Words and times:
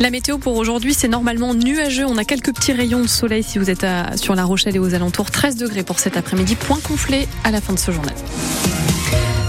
La 0.00 0.10
météo 0.10 0.38
pour 0.38 0.56
aujourd'hui, 0.56 0.92
c'est 0.92 1.06
normalement 1.06 1.54
nuageux. 1.54 2.04
On 2.04 2.16
a 2.16 2.24
quelques 2.24 2.52
petits 2.52 2.72
rayons 2.72 3.00
de 3.00 3.06
soleil 3.06 3.44
si 3.44 3.60
vous 3.60 3.70
êtes 3.70 3.86
sur 4.16 4.34
La 4.34 4.42
Rochelle 4.42 4.74
et 4.74 4.80
aux 4.80 4.92
alentours. 4.92 5.30
13 5.30 5.54
degrés 5.54 5.84
pour 5.84 6.00
cet 6.00 6.16
après-midi. 6.16 6.56
Point 6.56 6.80
gonflé 6.88 7.28
à 7.44 7.52
la 7.52 7.60
fin 7.60 7.74
de 7.74 7.78
ce 7.78 7.92
journal. 7.92 8.14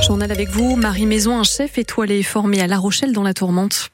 Journal 0.06 0.32
avec 0.32 0.50
vous, 0.50 0.76
Marie 0.76 1.08
Maison, 1.08 1.40
un 1.40 1.44
chef 1.44 1.80
étoilé 1.80 2.22
formé 2.22 2.62
à 2.62 2.68
La 2.68 2.78
Rochelle 2.78 3.12
dans 3.12 3.24
la 3.24 3.34
tourmente. 3.34 3.90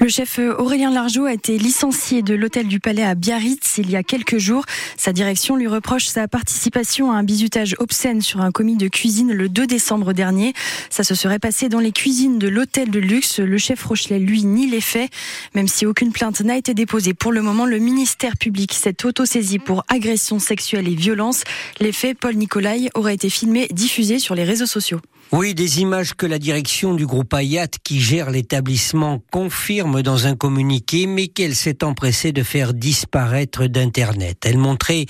Le 0.00 0.08
chef 0.08 0.38
Aurélien 0.58 0.90
Largeau 0.90 1.24
a 1.24 1.32
été 1.32 1.56
licencié 1.56 2.22
de 2.22 2.34
l'hôtel 2.34 2.66
du 2.66 2.80
Palais 2.80 3.04
à 3.04 3.14
Biarritz 3.14 3.78
il 3.78 3.90
y 3.90 3.96
a 3.96 4.02
quelques 4.02 4.38
jours. 4.38 4.64
Sa 4.96 5.12
direction 5.12 5.56
lui 5.56 5.66
reproche 5.66 6.06
sa 6.06 6.28
participation 6.28 7.12
à 7.12 7.16
un 7.16 7.22
bizutage 7.22 7.76
obscène 7.78 8.20
sur 8.20 8.40
un 8.40 8.50
commis 8.50 8.76
de 8.76 8.88
cuisine 8.88 9.32
le 9.32 9.48
2 9.48 9.66
décembre 9.66 10.12
dernier. 10.12 10.52
Ça 10.90 11.04
se 11.04 11.14
serait 11.14 11.38
passé 11.38 11.68
dans 11.68 11.80
les 11.80 11.92
cuisines 11.92 12.38
de 12.38 12.48
l'hôtel 12.48 12.90
de 12.90 12.98
luxe. 12.98 13.38
Le 13.38 13.58
chef 13.58 13.84
Rochelet, 13.84 14.18
lui, 14.18 14.44
nie 14.44 14.66
les 14.66 14.80
faits. 14.80 15.10
Même 15.54 15.68
si 15.68 15.86
aucune 15.86 16.12
plainte 16.12 16.40
n'a 16.40 16.56
été 16.56 16.74
déposée 16.74 17.14
pour 17.14 17.32
le 17.32 17.42
moment, 17.42 17.66
le 17.66 17.78
ministère 17.78 18.36
public 18.36 18.72
s'est 18.72 19.04
autosaisi 19.04 19.58
pour 19.58 19.84
agression 19.88 20.38
sexuelle 20.38 20.88
et 20.88 20.94
violence. 20.94 21.44
Les 21.80 21.92
faits, 21.92 22.18
Paul 22.18 22.34
Nicolai, 22.34 22.90
auraient 22.94 23.14
été 23.14 23.30
filmés, 23.30 23.68
diffusés 23.70 24.18
sur 24.18 24.34
les 24.34 24.44
réseaux 24.44 24.66
sociaux. 24.66 25.00
Oui, 25.32 25.54
des 25.54 25.80
images 25.80 26.14
que 26.14 26.26
la 26.26 26.38
direction 26.38 26.94
du 26.94 27.06
groupe 27.06 27.34
Ayat 27.34 27.66
qui 27.82 28.00
gère 28.00 28.30
l'établissement 28.30 29.20
confirme 29.32 29.83
dans 29.84 30.26
un 30.26 30.34
communiqué, 30.34 31.06
mais 31.06 31.28
qu'elle 31.28 31.54
s'est 31.54 31.84
empressée 31.84 32.32
de 32.32 32.42
faire 32.42 32.72
disparaître 32.72 33.66
d'Internet. 33.66 34.38
Elle 34.44 34.56
montrait 34.56 35.04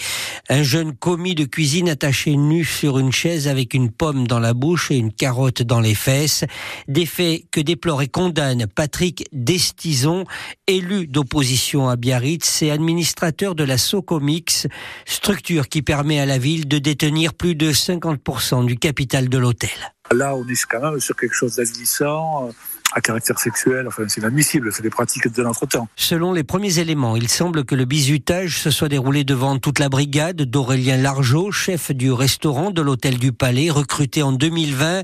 un 0.48 0.62
jeune 0.62 0.94
commis 0.96 1.34
de 1.34 1.44
cuisine 1.44 1.88
attaché 1.88 2.36
nu 2.36 2.64
sur 2.64 2.98
une 2.98 3.12
chaise 3.12 3.46
avec 3.46 3.72
une 3.72 3.90
pomme 3.90 4.26
dans 4.26 4.40
la 4.40 4.52
bouche 4.52 4.90
et 4.90 4.96
une 4.96 5.12
carotte 5.12 5.62
dans 5.62 5.80
les 5.80 5.94
fesses. 5.94 6.44
Des 6.88 7.06
faits 7.06 7.44
que 7.52 7.60
déplore 7.60 8.02
et 8.02 8.08
condamne 8.08 8.66
Patrick 8.66 9.28
Destison, 9.32 10.24
élu 10.66 11.06
d'opposition 11.06 11.88
à 11.88 11.96
Biarritz 11.96 12.62
et 12.62 12.70
administrateur 12.70 13.54
de 13.54 13.64
la 13.64 13.78
Socomix, 13.78 14.66
structure 15.06 15.68
qui 15.68 15.82
permet 15.82 16.18
à 16.18 16.26
la 16.26 16.38
ville 16.38 16.66
de 16.66 16.78
détenir 16.78 17.34
plus 17.34 17.54
de 17.54 17.72
50% 17.72 18.66
du 18.66 18.76
capital 18.76 19.28
de 19.28 19.38
l'hôtel. 19.38 19.70
Là, 20.12 20.34
on 20.34 20.46
est 20.48 20.66
quand 20.68 20.80
même 20.80 21.00
sur 21.00 21.16
quelque 21.16 21.34
chose 21.34 21.56
d'aglissant 21.56 22.50
à 22.92 23.00
caractère 23.00 23.38
sexuel. 23.38 23.86
Enfin, 23.88 24.04
c'est 24.08 24.20
inadmissible. 24.20 24.72
C'est 24.72 24.82
des 24.82 24.90
pratiques 24.90 25.32
de 25.32 25.42
notre 25.42 25.66
temps. 25.66 25.88
Selon 25.96 26.32
les 26.32 26.44
premiers 26.44 26.78
éléments, 26.78 27.16
il 27.16 27.28
semble 27.28 27.64
que 27.64 27.74
le 27.74 27.84
bizutage 27.84 28.58
se 28.58 28.70
soit 28.70 28.88
déroulé 28.88 29.24
devant 29.24 29.58
toute 29.58 29.78
la 29.78 29.88
brigade 29.88 30.42
d'Aurélien 30.42 30.96
Largeau, 30.96 31.50
chef 31.50 31.90
du 31.90 32.12
restaurant 32.12 32.70
de 32.70 32.80
l'Hôtel 32.80 33.18
du 33.18 33.32
Palais, 33.32 33.70
recruté 33.70 34.22
en 34.22 34.32
2020 34.32 35.02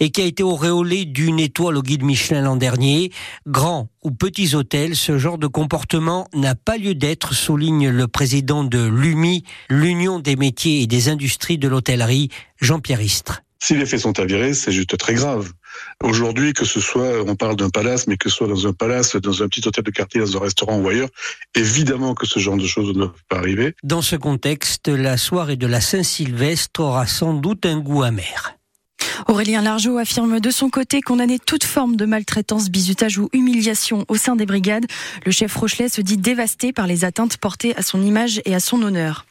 et 0.00 0.10
qui 0.10 0.20
a 0.20 0.24
été 0.24 0.42
auréolé 0.42 1.06
d'une 1.06 1.40
étoile 1.40 1.76
au 1.76 1.82
guide 1.82 2.02
Michelin 2.02 2.42
l'an 2.42 2.56
dernier. 2.56 3.10
Grand 3.46 3.88
ou 4.02 4.10
petits 4.10 4.54
hôtels, 4.54 4.96
ce 4.96 5.18
genre 5.18 5.38
de 5.38 5.46
comportement 5.46 6.28
n'a 6.34 6.54
pas 6.54 6.76
lieu 6.76 6.94
d'être, 6.94 7.34
souligne 7.34 7.88
le 7.88 8.08
président 8.08 8.64
de 8.64 8.84
l'UMI, 8.86 9.44
l'Union 9.68 10.18
des 10.18 10.36
métiers 10.36 10.82
et 10.82 10.86
des 10.86 11.08
industries 11.08 11.58
de 11.58 11.68
l'hôtellerie, 11.68 12.28
Jean-Pierre 12.60 13.00
Istre. 13.00 13.42
Si 13.62 13.74
les 13.74 13.84
faits 13.84 14.00
sont 14.00 14.18
avérés, 14.18 14.54
c'est 14.54 14.72
juste 14.72 14.96
très 14.96 15.14
grave. 15.14 15.52
Aujourd'hui, 16.02 16.52
que 16.52 16.64
ce 16.64 16.80
soit, 16.80 17.22
on 17.26 17.36
parle 17.36 17.56
d'un 17.56 17.70
palace, 17.70 18.06
mais 18.06 18.16
que 18.16 18.28
ce 18.28 18.36
soit 18.36 18.48
dans 18.48 18.66
un 18.66 18.72
palace, 18.72 19.16
dans 19.16 19.42
un 19.42 19.48
petit 19.48 19.66
hôtel 19.66 19.84
de 19.84 19.90
quartier, 19.90 20.20
dans 20.20 20.36
un 20.36 20.40
restaurant 20.40 20.78
ou 20.78 20.88
ailleurs, 20.88 21.08
évidemment 21.54 22.14
que 22.14 22.26
ce 22.26 22.38
genre 22.38 22.56
de 22.56 22.66
choses 22.66 22.94
ne 22.96 23.06
peuvent 23.06 23.24
pas 23.28 23.38
arriver. 23.38 23.74
Dans 23.82 24.02
ce 24.02 24.16
contexte, 24.16 24.88
la 24.88 25.16
soirée 25.16 25.56
de 25.56 25.66
la 25.66 25.80
Saint-Sylvestre 25.80 26.80
aura 26.80 27.06
sans 27.06 27.34
doute 27.34 27.66
un 27.66 27.78
goût 27.80 28.02
amer. 28.02 28.59
Aurélien 29.26 29.62
Largeau 29.62 29.98
affirme 29.98 30.40
de 30.40 30.50
son 30.50 30.70
côté 30.70 31.00
condamner 31.00 31.38
toute 31.38 31.64
forme 31.64 31.96
de 31.96 32.04
maltraitance, 32.04 32.68
bizutage 32.68 33.18
ou 33.18 33.28
humiliation 33.32 34.04
au 34.08 34.16
sein 34.16 34.36
des 34.36 34.46
brigades. 34.46 34.86
Le 35.24 35.32
chef 35.32 35.54
Rochelet 35.54 35.88
se 35.88 36.00
dit 36.00 36.16
dévasté 36.16 36.72
par 36.72 36.86
les 36.86 37.04
atteintes 37.04 37.36
portées 37.36 37.74
à 37.76 37.82
son 37.82 38.02
image 38.02 38.42
et 38.44 38.54
à 38.54 38.60
son 38.60 38.82
honneur. 38.82 39.26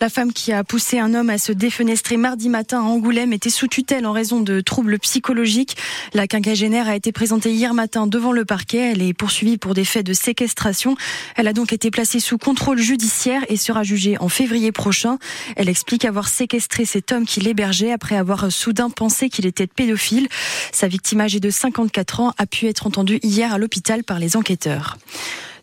La 0.00 0.08
femme 0.08 0.32
qui 0.32 0.52
a 0.52 0.64
poussé 0.64 0.98
un 0.98 1.14
homme 1.14 1.30
à 1.30 1.38
se 1.38 1.52
défenestrer 1.52 2.16
mardi 2.16 2.48
matin 2.48 2.80
à 2.80 2.82
Angoulême 2.82 3.32
était 3.32 3.50
sous 3.50 3.68
tutelle 3.68 4.06
en 4.06 4.12
raison 4.12 4.40
de 4.40 4.60
troubles 4.60 4.98
psychologiques. 4.98 5.76
La 6.14 6.26
quinquagénaire 6.26 6.88
a 6.88 6.94
été 6.94 7.10
présentée 7.12 7.52
hier 7.52 7.74
matin 7.74 8.06
devant 8.06 8.32
le 8.32 8.44
parquet. 8.44 8.92
Elle 8.92 9.02
est 9.02 9.14
poursuivie 9.14 9.58
pour 9.58 9.74
des 9.74 9.84
faits 9.84 10.06
de 10.06 10.12
séquestration. 10.12 10.96
Elle 11.36 11.48
a 11.48 11.52
donc 11.52 11.72
été 11.72 11.90
placée 11.90 12.20
sous 12.20 12.38
contrôle 12.38 12.78
judiciaire 12.78 13.42
et 13.48 13.56
sera 13.56 13.82
jugée 13.82 14.16
en 14.20 14.28
février 14.28 14.72
prochain. 14.72 15.18
Elle 15.56 15.68
explique 15.68 16.04
avoir 16.04 16.28
séquestré 16.28 16.84
cet 16.84 17.12
homme 17.12 17.26
qui 17.26 17.40
l'hébergeait 17.40 17.92
après 17.92 18.16
avoir 18.16 18.52
soudain 18.52 18.90
pensé 18.90 19.07
qu'il 19.30 19.46
était 19.46 19.66
pédophile. 19.66 20.28
Sa 20.72 20.88
victime 20.88 21.20
âgée 21.20 21.40
de 21.40 21.50
54 21.50 22.20
ans 22.20 22.32
a 22.38 22.46
pu 22.46 22.66
être 22.66 22.86
entendue 22.86 23.18
hier 23.22 23.52
à 23.52 23.58
l'hôpital 23.58 24.04
par 24.04 24.18
les 24.18 24.36
enquêteurs. 24.36 24.98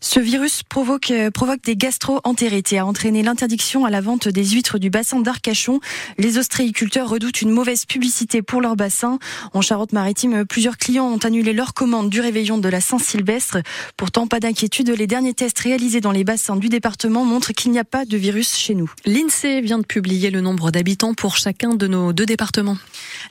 Ce 0.08 0.20
virus 0.20 0.62
provoque, 0.62 1.10
euh, 1.10 1.32
provoque 1.32 1.62
des 1.64 1.74
gastro-entérites 1.74 2.72
et 2.72 2.78
a 2.78 2.86
entraîné 2.86 3.24
l'interdiction 3.24 3.84
à 3.84 3.90
la 3.90 4.00
vente 4.00 4.28
des 4.28 4.44
huîtres 4.44 4.78
du 4.78 4.88
bassin 4.88 5.18
d'Arcachon. 5.18 5.80
Les 6.16 6.38
ostréiculteurs 6.38 7.08
redoutent 7.08 7.42
une 7.42 7.50
mauvaise 7.50 7.86
publicité 7.86 8.40
pour 8.40 8.60
leur 8.60 8.76
bassin. 8.76 9.18
En 9.52 9.62
Charente-Maritime, 9.62 10.44
plusieurs 10.46 10.78
clients 10.78 11.06
ont 11.06 11.18
annulé 11.18 11.52
leur 11.52 11.74
commande 11.74 12.08
du 12.08 12.20
réveillon 12.20 12.58
de 12.58 12.68
la 12.68 12.80
Saint-Sylvestre. 12.80 13.58
Pourtant, 13.96 14.28
pas 14.28 14.38
d'inquiétude, 14.38 14.90
les 14.90 15.08
derniers 15.08 15.34
tests 15.34 15.58
réalisés 15.58 16.00
dans 16.00 16.12
les 16.12 16.22
bassins 16.22 16.54
du 16.54 16.68
département 16.68 17.24
montrent 17.24 17.52
qu'il 17.52 17.72
n'y 17.72 17.80
a 17.80 17.84
pas 17.84 18.04
de 18.04 18.16
virus 18.16 18.56
chez 18.56 18.76
nous. 18.76 18.88
L'INSEE 19.06 19.60
vient 19.60 19.80
de 19.80 19.84
publier 19.84 20.30
le 20.30 20.40
nombre 20.40 20.70
d'habitants 20.70 21.14
pour 21.14 21.36
chacun 21.36 21.74
de 21.74 21.88
nos 21.88 22.12
deux 22.12 22.26
départements. 22.26 22.78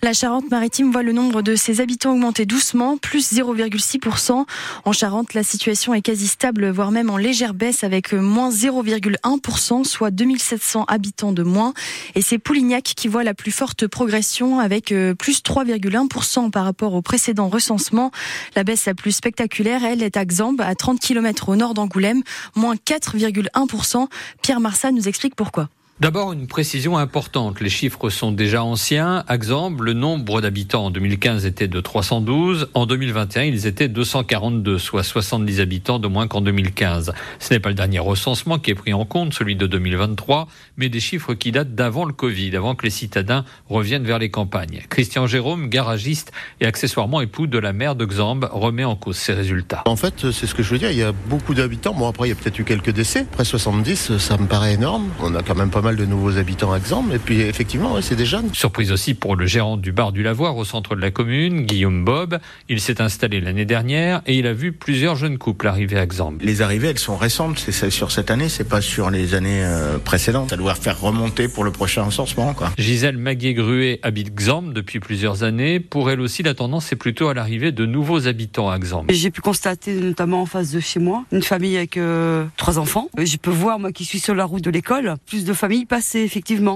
La 0.03 0.11
Charente-Maritime 0.11 0.91
voit 0.91 1.03
le 1.03 1.13
nombre 1.13 1.41
de 1.41 1.55
ses 1.55 1.79
habitants 1.79 2.11
augmenter 2.11 2.45
doucement, 2.45 2.97
plus 2.97 3.31
0,6%. 3.31 4.45
En 4.83 4.91
Charente, 4.91 5.33
la 5.33 5.43
situation 5.43 5.93
est 5.93 6.01
quasi 6.01 6.27
stable 6.27 6.64
voire 6.71 6.91
même 6.91 7.09
en 7.09 7.17
légère 7.17 7.53
baisse 7.53 7.83
avec 7.83 8.13
moins 8.13 8.49
0,1%, 8.49 9.83
soit 9.83 10.11
2700 10.11 10.85
habitants 10.87 11.31
de 11.31 11.43
moins. 11.43 11.73
Et 12.15 12.21
c'est 12.21 12.37
Poulignac 12.37 12.83
qui 12.83 13.07
voit 13.07 13.23
la 13.23 13.33
plus 13.33 13.51
forte 13.51 13.87
progression 13.87 14.59
avec 14.59 14.91
euh, 14.91 15.13
plus 15.13 15.41
3,1% 15.41 16.51
par 16.51 16.65
rapport 16.65 16.93
au 16.93 17.01
précédent 17.01 17.49
recensement. 17.49 18.11
La 18.55 18.63
baisse 18.63 18.85
la 18.85 18.93
plus 18.93 19.11
spectaculaire, 19.11 19.83
elle, 19.83 20.03
est 20.03 20.17
à 20.17 20.25
Xambe, 20.25 20.61
à 20.61 20.75
30 20.75 20.99
km 20.99 21.49
au 21.49 21.55
nord 21.55 21.73
d'Angoulême, 21.73 22.23
moins 22.55 22.75
4,1%. 22.75 24.07
Pierre 24.41 24.59
Marsat 24.59 24.91
nous 24.91 25.07
explique 25.07 25.35
pourquoi. 25.35 25.69
D'abord, 26.01 26.33
une 26.33 26.45
précision 26.45 26.97
importante. 26.97 27.61
Les 27.61 27.69
chiffres 27.69 28.09
sont 28.09 28.33
déjà 28.33 28.65
anciens. 28.65 29.23
À 29.29 29.37
le 29.37 29.93
nombre 29.93 30.41
d'habitants 30.41 30.87
en 30.87 30.91
2015 30.91 31.45
était 31.45 31.69
de 31.69 31.79
312. 31.79 32.67
En 32.73 32.85
2021, 32.85 33.43
ils 33.43 33.65
étaient 33.65 33.87
242, 33.87 34.77
soit 34.77 35.03
70 35.03 35.61
habitants 35.61 35.97
de 35.97 36.09
moins 36.09 36.27
qu'en 36.27 36.41
2015. 36.41 37.13
Ce 37.39 37.53
n'est 37.53 37.61
pas 37.61 37.69
le 37.69 37.75
dernier 37.75 37.99
recensement 37.99 38.59
qui 38.59 38.71
est 38.71 38.75
pris 38.75 38.91
en 38.91 39.05
compte, 39.05 39.33
celui 39.33 39.55
de 39.55 39.67
2023, 39.67 40.49
mais 40.75 40.89
des 40.89 40.99
chiffres 40.99 41.33
qui 41.33 41.53
datent 41.53 41.75
d'avant 41.75 42.03
le 42.03 42.11
Covid, 42.11 42.53
avant 42.57 42.75
que 42.75 42.83
les 42.83 42.89
citadins 42.89 43.45
reviennent 43.69 44.03
vers 44.03 44.19
les 44.19 44.29
campagnes. 44.29 44.83
Christian 44.89 45.27
Jérôme, 45.27 45.69
garagiste 45.69 46.33
et 46.59 46.65
accessoirement 46.65 47.21
époux 47.21 47.47
de 47.47 47.57
la 47.57 47.71
maire 47.71 47.95
de 47.95 48.03
Xambe, 48.03 48.49
remet 48.51 48.83
en 48.83 48.97
cause 48.97 49.15
ces 49.15 49.33
résultats. 49.33 49.83
En 49.85 49.95
fait, 49.95 50.29
c'est 50.33 50.45
ce 50.45 50.55
que 50.55 50.61
je 50.61 50.71
veux 50.71 50.79
dire. 50.79 50.91
Il 50.91 50.97
y 50.97 51.03
a 51.03 51.13
beaucoup 51.13 51.53
d'habitants. 51.53 51.93
Bon, 51.93 52.09
après, 52.09 52.27
il 52.27 52.31
y 52.31 52.33
a 52.33 52.35
peut-être 52.35 52.59
eu 52.59 52.65
quelques 52.65 52.91
décès. 52.91 53.21
Après 53.31 53.45
70, 53.45 54.17
ça 54.17 54.37
me 54.37 54.47
paraît 54.47 54.73
énorme. 54.73 55.09
On 55.21 55.33
a 55.35 55.41
quand 55.41 55.55
même 55.55 55.69
pas 55.69 55.84
mal 55.85 55.95
de 55.95 56.05
nouveaux 56.07 56.39
habitants 56.39 56.73
à 56.73 56.79
Xambe. 56.79 57.13
Et 57.13 57.19
puis 57.19 57.41
effectivement, 57.41 58.01
c'est 58.01 58.15
des 58.15 58.25
jeunes. 58.25 58.49
Surprise 58.53 58.91
aussi 58.91 59.13
pour 59.13 59.35
le 59.35 59.45
gérant 59.45 59.77
du 59.77 59.91
bar 59.91 60.11
du 60.11 60.23
Lavoir 60.23 60.57
au 60.57 60.65
centre 60.65 60.95
de 60.95 61.01
la 61.01 61.11
commune, 61.11 61.61
Guillaume 61.61 62.03
Bob. 62.03 62.39
Il 62.69 62.81
s'est 62.81 63.01
installé 63.01 63.39
l'année 63.39 63.65
dernière 63.65 64.23
et 64.25 64.33
il 64.33 64.47
a 64.47 64.53
vu 64.53 64.71
plusieurs 64.71 65.15
jeunes 65.15 65.37
couples 65.37 65.67
arriver 65.67 65.99
à 65.99 66.07
Xambe. 66.07 66.39
Les 66.41 66.63
arrivées, 66.63 66.87
elles 66.87 66.97
sont 66.97 67.17
récentes. 67.17 67.59
C'est 67.59 67.91
sur 67.91 68.11
cette 68.11 68.31
année, 68.31 68.49
c'est 68.49 68.67
pas 68.67 68.81
sur 68.81 69.11
les 69.11 69.35
années 69.35 69.63
euh, 69.63 69.99
précédentes. 69.99 70.49
Ça 70.49 70.57
doit 70.57 70.73
faire 70.73 70.99
remonter 70.99 71.47
pour 71.47 71.63
le 71.63 71.69
prochain 71.69 72.01
recensement. 72.01 72.55
Quoi. 72.55 72.71
Gisèle 72.79 73.17
Maguet-Gruet 73.17 73.99
habite 74.01 74.33
Xambe 74.33 74.73
depuis 74.73 74.99
plusieurs 74.99 75.43
années. 75.43 75.79
Pour 75.79 76.09
elle 76.09 76.19
aussi, 76.19 76.41
la 76.41 76.55
tendance 76.55 76.91
est 76.91 76.95
plutôt 76.95 77.27
à 77.27 77.35
l'arrivée 77.35 77.71
de 77.71 77.85
nouveaux 77.85 78.25
habitants 78.25 78.71
à 78.71 78.79
Xambe. 78.79 79.05
J'ai 79.11 79.29
pu 79.29 79.41
constater, 79.41 79.93
notamment 79.93 80.41
en 80.41 80.47
face 80.47 80.71
de 80.71 80.79
chez 80.79 80.99
moi, 80.99 81.25
une 81.31 81.43
famille 81.43 81.77
avec 81.77 81.97
euh, 81.97 82.45
trois 82.57 82.79
enfants. 82.79 83.07
Je 83.19 83.37
peux 83.37 83.51
voir, 83.51 83.77
moi 83.77 83.91
qui 83.91 84.03
suis 84.03 84.19
sur 84.19 84.33
la 84.33 84.45
route 84.45 84.63
de 84.63 84.71
l'école, 84.71 85.13
plus 85.27 85.45
de 85.45 85.53
familles 85.53 85.74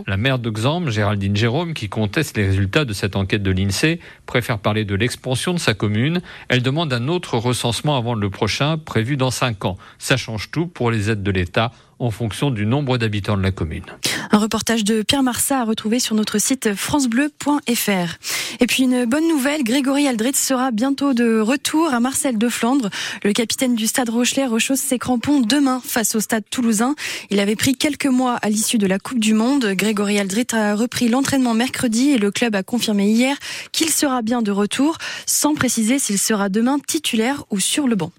La 0.07 0.17
maire 0.17 0.39
de 0.39 0.51
Géraldine 0.89 1.35
Jérôme, 1.35 1.73
qui 1.73 1.87
conteste 1.87 2.35
les 2.35 2.47
résultats 2.47 2.83
de 2.83 2.91
cette 2.91 3.15
enquête 3.15 3.41
de 3.41 3.51
l'INSEE, 3.51 3.99
préfère 4.25 4.59
parler 4.59 4.83
de 4.83 4.95
l'expansion 4.95 5.53
de 5.53 5.59
sa 5.59 5.73
commune. 5.73 6.21
Elle 6.49 6.61
demande 6.61 6.91
un 6.91 7.07
autre 7.07 7.37
recensement 7.37 7.95
avant 7.95 8.13
le 8.13 8.29
prochain, 8.29 8.77
prévu 8.77 9.15
dans 9.15 9.31
cinq 9.31 9.63
ans. 9.63 9.77
Ça 9.99 10.17
change 10.17 10.51
tout 10.51 10.67
pour 10.67 10.91
les 10.91 11.09
aides 11.09 11.23
de 11.23 11.31
l'État 11.31 11.71
en 11.99 12.11
fonction 12.11 12.51
du 12.51 12.65
nombre 12.65 12.97
d'habitants 12.97 13.37
de 13.37 13.43
la 13.43 13.51
commune. 13.51 13.85
Un 14.31 14.37
reportage 14.37 14.83
de 14.83 15.01
Pierre 15.01 15.23
Marsat 15.23 15.61
à 15.61 15.63
retrouver 15.63 15.99
sur 15.99 16.13
notre 16.13 16.37
site 16.37 16.75
francebleu.fr. 16.75 18.59
Et 18.59 18.67
puis 18.67 18.83
une 18.83 19.05
bonne 19.05 19.27
nouvelle, 19.27 19.63
Grégory 19.63 20.07
Aldrit 20.07 20.35
sera 20.35 20.69
bientôt 20.69 21.15
de 21.15 21.39
retour 21.39 21.91
à 21.91 21.99
Marcel 21.99 22.37
de 22.37 22.47
Flandre. 22.47 22.91
Le 23.23 23.33
capitaine 23.33 23.73
du 23.73 23.87
stade 23.87 24.09
Rochelet 24.09 24.45
rechausse 24.45 24.81
ses 24.81 24.99
crampons 24.99 25.39
demain 25.39 25.81
face 25.83 26.13
au 26.13 26.19
stade 26.19 26.43
toulousain. 26.51 26.93
Il 27.31 27.39
avait 27.39 27.55
pris 27.55 27.75
quelques 27.75 28.05
mois 28.05 28.35
à 28.35 28.49
l'issue 28.49 28.77
de 28.77 28.85
la 28.85 28.99
Coupe 28.99 29.19
du 29.19 29.33
Monde. 29.33 29.65
Grégory 29.73 30.19
Aldrit 30.19 30.47
a 30.51 30.75
repris 30.75 31.09
l'entraînement 31.09 31.55
mercredi 31.55 32.11
et 32.11 32.19
le 32.19 32.29
club 32.29 32.53
a 32.53 32.61
confirmé 32.61 33.09
hier 33.09 33.35
qu'il 33.71 33.89
sera 33.89 34.21
bien 34.21 34.43
de 34.43 34.51
retour, 34.51 34.99
sans 35.25 35.55
préciser 35.55 35.97
s'il 35.97 36.19
sera 36.19 36.49
demain 36.49 36.77
titulaire 36.77 37.45
ou 37.49 37.59
sur 37.59 37.87
le 37.87 37.95
banc. 37.95 38.11